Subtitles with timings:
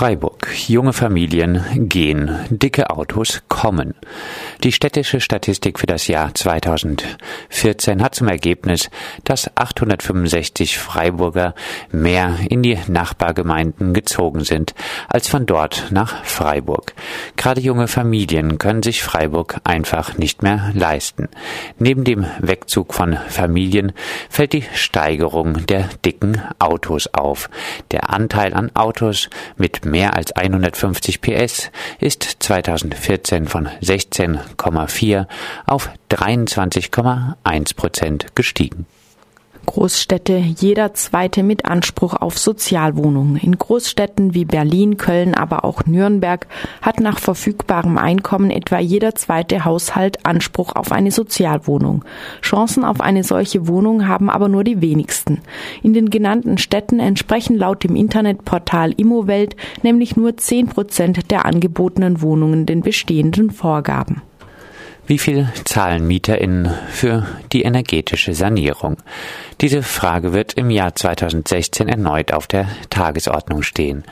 [0.00, 0.39] Freiburg.
[0.52, 3.94] Junge Familien gehen, dicke Autos kommen.
[4.62, 8.90] Die städtische Statistik für das Jahr 2014 hat zum Ergebnis,
[9.24, 11.54] dass 865 Freiburger
[11.92, 14.74] mehr in die Nachbargemeinden gezogen sind,
[15.08, 16.94] als von dort nach Freiburg.
[17.36, 21.28] Gerade junge Familien können sich Freiburg einfach nicht mehr leisten.
[21.78, 23.92] Neben dem Wegzug von Familien
[24.28, 27.50] fällt die Steigerung der dicken Autos auf.
[27.90, 35.26] Der Anteil an Autos mit mehr als 150 PS ist 2014 von 16,4
[35.66, 38.86] auf 23,1 Prozent gestiegen.
[39.66, 43.36] Großstädte jeder zweite mit Anspruch auf Sozialwohnungen.
[43.36, 46.46] In Großstädten wie Berlin, Köln, aber auch Nürnberg
[46.82, 52.04] hat nach verfügbarem Einkommen etwa jeder zweite Haushalt Anspruch auf eine Sozialwohnung.
[52.42, 55.40] Chancen auf eine solche Wohnung haben aber nur die wenigsten.
[55.82, 62.22] In den genannten Städten entsprechen laut dem Internetportal Immowelt nämlich nur 10 Prozent der angebotenen
[62.22, 64.22] Wohnungen den bestehenden Vorgaben.
[65.10, 68.98] Wie viel zahlen MieterInnen für die energetische Sanierung?
[69.60, 74.04] Diese Frage wird im Jahr 2016 erneut auf der Tagesordnung stehen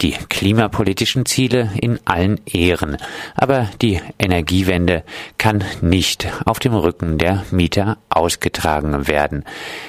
[0.00, 2.96] die klimapolitischen Ziele in allen Ehren,
[3.36, 5.04] aber die Energiewende
[5.38, 9.44] kann nicht auf dem Rücken der Mieter ausgetragen werden,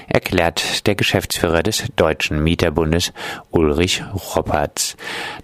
[0.07, 3.13] erklärt der Geschäftsführer des Deutschen Mieterbundes
[3.51, 4.03] Ulrich
[4.35, 4.95] Roppertz.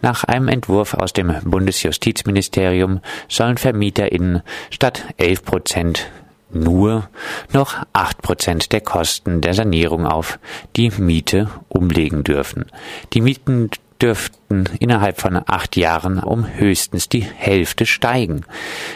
[0.02, 6.12] Nach einem Entwurf aus dem Bundesjustizministerium sollen VermieterInnen statt 11 Prozent
[6.52, 7.10] nur
[7.54, 10.40] noch acht Prozent der Kosten der Sanierung auf
[10.76, 12.66] die Miete umlegen dürfen.
[13.14, 13.70] Die Mieten
[14.02, 18.46] dürften innerhalb von acht Jahren um höchstens die Hälfte steigen.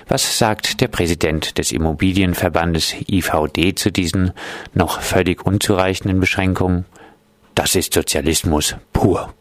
[0.07, 4.31] Was sagt der Präsident des Immobilienverbandes IVD zu diesen
[4.73, 6.85] noch völlig unzureichenden Beschränkungen?
[7.55, 9.33] Das ist Sozialismus pur.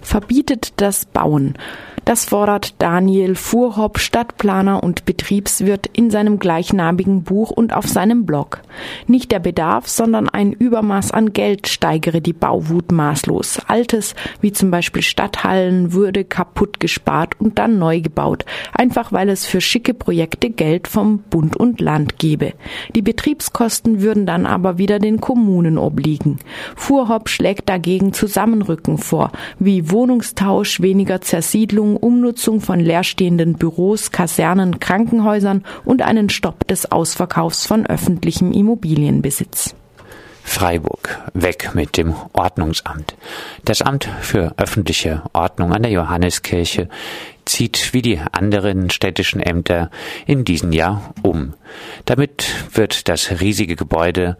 [0.00, 1.56] Verbietet das Bauen.
[2.04, 8.60] Das fordert Daniel Fuhrhopp, Stadtplaner und Betriebswirt, in seinem gleichnamigen Buch und auf seinem Blog.
[9.06, 13.60] Nicht der Bedarf, sondern ein Übermaß an Geld steigere die Bauwut maßlos.
[13.68, 19.46] Altes, wie zum Beispiel Stadthallen, würde kaputt gespart und dann neu gebaut, einfach weil es
[19.46, 22.54] für schicke Projekte Geld vom Bund und Land gebe.
[22.96, 26.38] Die Betriebskosten würden dann aber wieder den Kommunen obliegen.
[26.74, 35.64] Fuhrhopp schlägt dagegen Zusammenrücken vor, wie Wohnungstausch, weniger Zersiedlung, Umnutzung von leerstehenden Büros, Kasernen, Krankenhäusern
[35.84, 39.74] und einen Stopp des Ausverkaufs von öffentlichem Immobilienbesitz.
[40.44, 41.22] Freiburg.
[41.34, 43.14] Weg mit dem Ordnungsamt.
[43.64, 46.88] Das Amt für öffentliche Ordnung an der Johanneskirche
[47.44, 49.90] zieht wie die anderen städtischen Ämter
[50.26, 51.54] in diesem Jahr um.
[52.04, 54.36] Damit wird das riesige Gebäude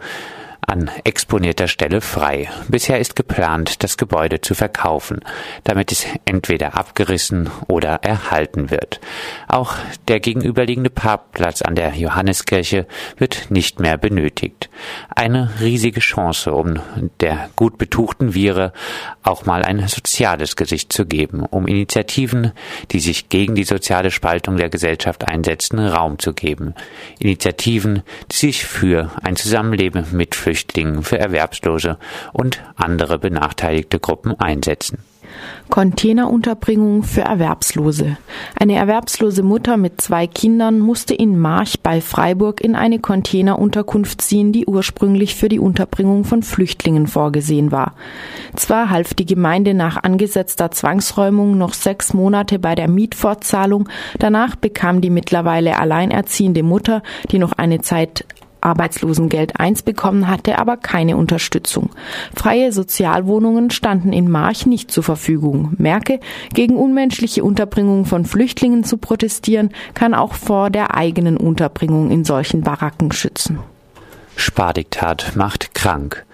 [0.72, 2.48] an exponierter Stelle frei.
[2.68, 5.20] Bisher ist geplant, das Gebäude zu verkaufen,
[5.64, 8.98] damit es entweder abgerissen oder erhalten wird.
[9.48, 9.74] Auch
[10.08, 12.86] der gegenüberliegende Parkplatz an der Johanneskirche
[13.18, 14.70] wird nicht mehr benötigt.
[15.14, 16.80] Eine riesige Chance, um
[17.20, 18.72] der gut betuchten Viere
[19.22, 22.52] auch mal ein soziales Gesicht zu geben, um Initiativen,
[22.92, 26.74] die sich gegen die soziale Spaltung der Gesellschaft einsetzen, Raum zu geben.
[27.18, 30.61] Initiativen, die sich für ein Zusammenleben mit Flüchtlingen,
[31.02, 31.98] für Erwerbslose
[32.32, 34.98] und andere benachteiligte Gruppen einsetzen.
[35.70, 38.18] Containerunterbringung für Erwerbslose.
[38.58, 44.52] Eine erwerbslose Mutter mit zwei Kindern musste in March bei Freiburg in eine Containerunterkunft ziehen,
[44.52, 47.94] die ursprünglich für die Unterbringung von Flüchtlingen vorgesehen war.
[48.54, 55.00] Zwar half die Gemeinde nach angesetzter Zwangsräumung noch sechs Monate bei der Mietfortzahlung, danach bekam
[55.00, 58.26] die mittlerweile alleinerziehende Mutter, die noch eine Zeit
[58.62, 61.90] Arbeitslosengeld 1 bekommen hatte, aber keine Unterstützung.
[62.34, 65.74] Freie Sozialwohnungen standen in March nicht zur Verfügung.
[65.78, 66.20] Merke,
[66.54, 72.62] gegen unmenschliche Unterbringung von Flüchtlingen zu protestieren, kann auch vor der eigenen Unterbringung in solchen
[72.62, 73.58] Baracken schützen.
[74.36, 76.24] Spardiktat macht krank.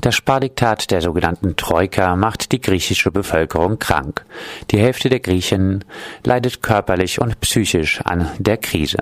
[0.00, 4.24] Das Spardiktat der sogenannten Troika macht die griechische Bevölkerung krank.
[4.70, 5.84] Die Hälfte der Griechen
[6.22, 8.98] leidet körperlich und psychisch an der Krise.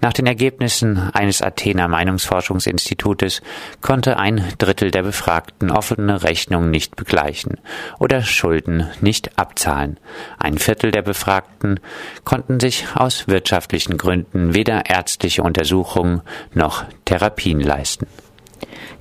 [0.00, 3.42] Nach den Ergebnissen eines Athener Meinungsforschungsinstitutes
[3.80, 7.58] konnte ein Drittel der Befragten offene Rechnungen nicht begleichen
[7.98, 9.98] oder Schulden nicht abzahlen.
[10.38, 11.80] Ein Viertel der Befragten
[12.24, 16.20] konnten sich aus wirtschaftlichen Gründen weder ärztliche Untersuchungen
[16.52, 18.06] noch Therapien leisten.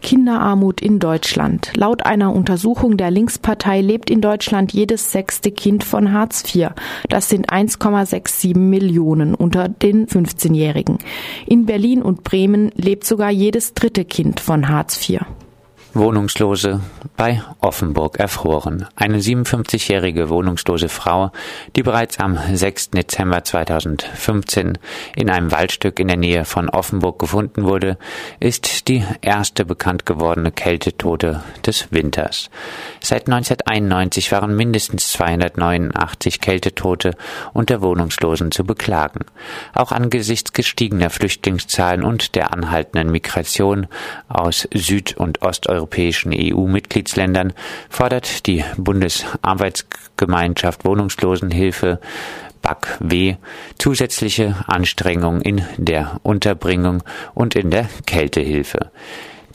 [0.03, 1.71] Kinderarmut in Deutschland.
[1.75, 6.69] Laut einer Untersuchung der Linkspartei lebt in Deutschland jedes sechste Kind von Hartz IV.
[7.09, 10.99] Das sind 1,67 Millionen unter den 15-Jährigen.
[11.47, 15.21] In Berlin und Bremen lebt sogar jedes dritte Kind von Hartz IV.
[15.95, 16.79] Wohnungslose
[17.15, 18.87] bei Offenburg erfroren.
[18.95, 21.31] Eine 57-jährige wohnungslose Frau,
[21.75, 22.91] die bereits am 6.
[22.91, 24.79] Dezember 2015
[25.15, 27.99] in einem Waldstück in der Nähe von Offenburg gefunden wurde,
[28.39, 32.49] ist die erste bekannt gewordene Kältetote des Winters.
[32.99, 37.11] Seit 1991 waren mindestens 289 Kältetote
[37.53, 39.25] unter Wohnungslosen zu beklagen.
[39.75, 43.85] Auch angesichts gestiegener Flüchtlingszahlen und der anhaltenden Migration
[44.27, 47.51] aus Süd- und Osteuropa europäischen EU-Mitgliedsländern
[47.89, 51.99] fordert die Bundesarbeitsgemeinschaft Wohnungslosenhilfe
[52.61, 53.35] BAK-W
[53.77, 57.03] zusätzliche Anstrengungen in der Unterbringung
[57.33, 58.91] und in der Kältehilfe.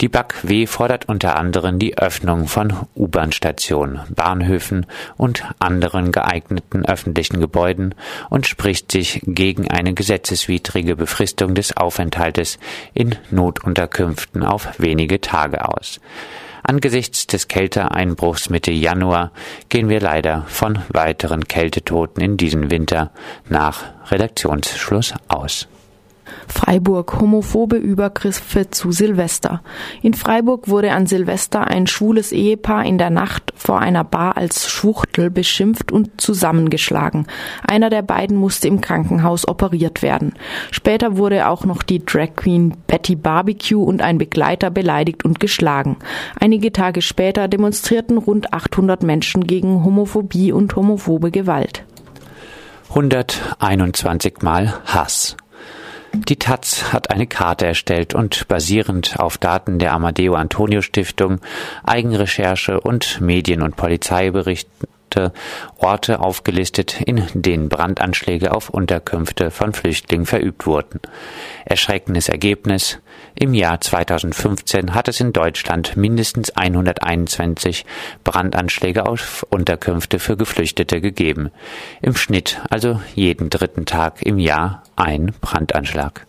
[0.01, 4.85] Die BAK-W fordert unter anderem die Öffnung von U-Bahn-Stationen, Bahnhöfen
[5.17, 7.93] und anderen geeigneten öffentlichen Gebäuden
[8.29, 12.59] und spricht sich gegen eine gesetzeswidrige Befristung des Aufenthaltes
[12.93, 15.99] in Notunterkünften auf wenige Tage aus.
[16.63, 19.31] Angesichts des Kälteeinbruchs Mitte Januar
[19.67, 23.11] gehen wir leider von weiteren Kältetoten in diesem Winter
[23.49, 25.67] nach Redaktionsschluss aus.
[26.47, 29.61] Freiburg homophobe Übergriffe zu Silvester.
[30.01, 34.69] In Freiburg wurde an Silvester ein schwules Ehepaar in der Nacht vor einer Bar als
[34.69, 37.27] Schwuchtel beschimpft und zusammengeschlagen.
[37.67, 40.33] Einer der beiden musste im Krankenhaus operiert werden.
[40.71, 45.97] Später wurde auch noch die Drag Queen Betty Barbecue und ein Begleiter beleidigt und geschlagen.
[46.39, 51.83] Einige Tage später demonstrierten rund 800 Menschen gegen Homophobie und homophobe Gewalt.
[52.89, 55.37] 121 Mal Hass.
[56.13, 61.39] Die Taz hat eine Karte erstellt und basierend auf Daten der Amadeo Antonio Stiftung,
[61.83, 64.87] Eigenrecherche und Medien- und Polizeiberichten
[65.77, 70.99] Orte aufgelistet, in denen Brandanschläge auf Unterkünfte von Flüchtlingen verübt wurden.
[71.65, 72.99] Erschreckendes Ergebnis.
[73.35, 77.85] Im Jahr 2015 hat es in Deutschland mindestens 121
[78.23, 81.51] Brandanschläge auf Unterkünfte für Geflüchtete gegeben.
[82.01, 86.28] Im Schnitt also jeden dritten Tag im Jahr ein Brandanschlag.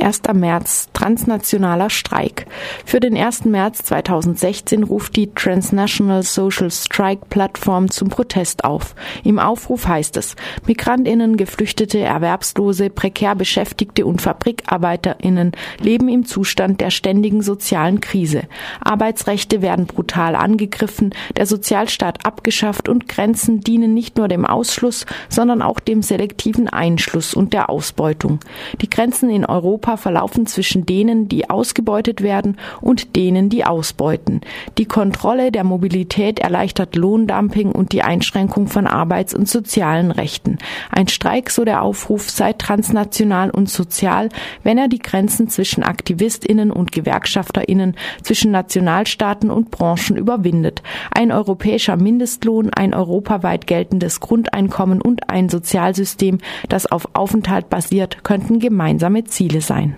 [0.00, 0.22] 1.
[0.34, 2.46] März, transnationaler Streik.
[2.84, 3.44] Für den 1.
[3.46, 8.94] März 2016 ruft die Transnational Social Strike Plattform zum Protest auf.
[9.22, 10.36] Im Aufruf heißt es,
[10.66, 18.42] Migrantinnen, Geflüchtete, Erwerbslose, prekär Beschäftigte und Fabrikarbeiterinnen leben im Zustand der ständigen sozialen Krise.
[18.80, 25.62] Arbeitsrechte werden brutal angegriffen, der Sozialstaat abgeschafft und Grenzen dienen nicht nur dem Ausschluss, sondern
[25.62, 28.40] auch dem selektiven Einschluss und der Ausbeutung.
[28.80, 34.40] Die Grenzen in Europa verlaufen zwischen denen, die ausgebeutet werden und denen, die ausbeuten.
[34.78, 40.58] Die Kontrolle der Mobilität erleichtert Lohndumping und die Einschränkung von Arbeits- und sozialen Rechten.
[40.90, 44.30] Ein Streik, so der Aufruf, sei transnational und sozial,
[44.62, 50.82] wenn er die Grenzen zwischen Aktivistinnen und Gewerkschafterinnen, zwischen Nationalstaaten und Branchen überwindet.
[51.10, 56.38] Ein europäischer Mindestlohn, ein europaweit geltendes Grundeinkommen und ein Sozialsystem,
[56.68, 59.96] das auf Aufenthalt basiert, könnten gemeinsame Ziele sein.